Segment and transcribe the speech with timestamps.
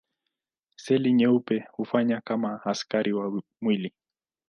[0.75, 3.93] Seli nyeupe hufanya kama askari wa mwili.